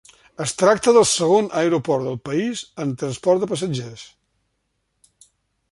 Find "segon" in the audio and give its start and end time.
1.09-1.49